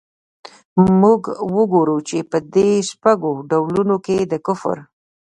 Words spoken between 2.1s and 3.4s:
په دې شپږو